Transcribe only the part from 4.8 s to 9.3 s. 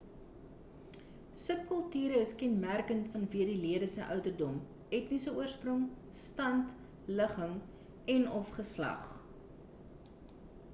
etniese oorsprong stand ligging en/of geslag